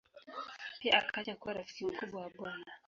[0.79, 2.45] Pia akaja kuwa rafiki mkubwa wa Bw.